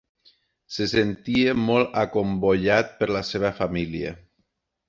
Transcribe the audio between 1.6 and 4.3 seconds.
molt acomboiat per la seva família.